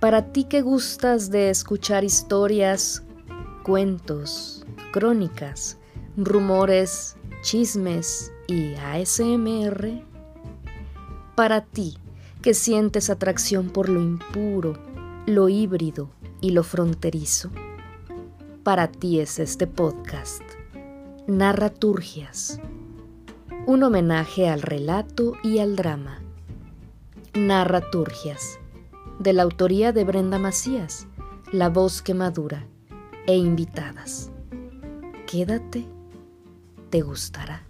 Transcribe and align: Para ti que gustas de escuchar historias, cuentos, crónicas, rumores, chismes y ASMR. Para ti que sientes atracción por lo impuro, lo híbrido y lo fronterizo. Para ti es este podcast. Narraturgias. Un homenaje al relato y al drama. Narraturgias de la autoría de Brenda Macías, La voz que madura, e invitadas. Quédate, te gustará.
Para 0.00 0.30
ti 0.30 0.44
que 0.44 0.62
gustas 0.62 1.28
de 1.28 1.50
escuchar 1.50 2.04
historias, 2.04 3.02
cuentos, 3.64 4.64
crónicas, 4.92 5.76
rumores, 6.16 7.16
chismes 7.42 8.32
y 8.46 8.74
ASMR. 8.76 10.04
Para 11.34 11.62
ti 11.62 11.98
que 12.42 12.54
sientes 12.54 13.10
atracción 13.10 13.70
por 13.70 13.88
lo 13.88 14.00
impuro, 14.00 14.78
lo 15.26 15.48
híbrido 15.48 16.10
y 16.40 16.50
lo 16.50 16.62
fronterizo. 16.62 17.50
Para 18.62 18.86
ti 18.86 19.18
es 19.18 19.40
este 19.40 19.66
podcast. 19.66 20.42
Narraturgias. 21.26 22.60
Un 23.66 23.82
homenaje 23.82 24.48
al 24.48 24.62
relato 24.62 25.32
y 25.42 25.58
al 25.58 25.74
drama. 25.74 26.22
Narraturgias 27.34 28.60
de 29.18 29.32
la 29.32 29.42
autoría 29.42 29.92
de 29.92 30.04
Brenda 30.04 30.38
Macías, 30.38 31.06
La 31.52 31.68
voz 31.68 32.02
que 32.02 32.14
madura, 32.14 32.66
e 33.26 33.36
invitadas. 33.36 34.30
Quédate, 35.26 35.86
te 36.90 37.00
gustará. 37.02 37.62